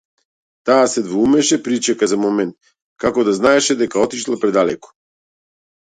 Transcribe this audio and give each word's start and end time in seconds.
Таа 0.69 0.85
се 0.93 1.03
двоумеше, 1.09 1.59
причека 1.67 2.09
за 2.13 2.19
момент, 2.23 2.57
како 3.05 3.27
да 3.29 3.37
знаеше 3.41 3.77
дека 3.83 4.03
отишла 4.07 4.43
предалеку. 4.47 4.95